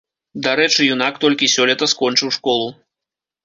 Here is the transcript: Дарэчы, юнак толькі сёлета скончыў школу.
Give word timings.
Дарэчы, 0.47 0.79
юнак 0.93 1.21
толькі 1.27 1.51
сёлета 1.57 1.91
скончыў 1.95 2.35
школу. 2.41 2.67